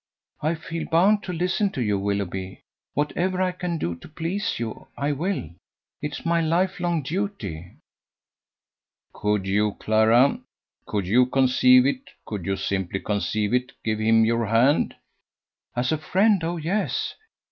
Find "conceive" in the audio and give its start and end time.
11.27-11.85, 12.99-13.53